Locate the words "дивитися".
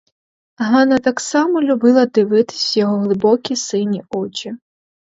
2.05-2.71